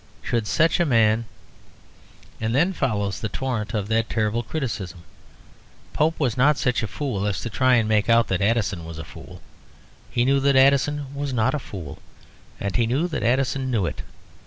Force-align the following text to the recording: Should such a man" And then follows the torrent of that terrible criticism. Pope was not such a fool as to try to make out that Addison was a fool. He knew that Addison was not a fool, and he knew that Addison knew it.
Should 0.23 0.47
such 0.47 0.79
a 0.79 0.83
man" 0.85 1.25
And 2.41 2.55
then 2.55 2.73
follows 2.73 3.19
the 3.19 3.29
torrent 3.29 3.75
of 3.75 3.87
that 3.89 4.09
terrible 4.09 4.41
criticism. 4.41 5.03
Pope 5.93 6.19
was 6.19 6.35
not 6.35 6.57
such 6.57 6.81
a 6.81 6.87
fool 6.87 7.27
as 7.27 7.39
to 7.41 7.51
try 7.51 7.77
to 7.79 7.87
make 7.87 8.09
out 8.09 8.27
that 8.29 8.41
Addison 8.41 8.83
was 8.83 8.97
a 8.97 9.03
fool. 9.03 9.43
He 10.09 10.25
knew 10.25 10.39
that 10.39 10.55
Addison 10.55 11.13
was 11.13 11.33
not 11.33 11.53
a 11.53 11.59
fool, 11.59 11.99
and 12.59 12.75
he 12.77 12.87
knew 12.87 13.07
that 13.09 13.21
Addison 13.21 13.69
knew 13.69 13.85
it. 13.85 14.01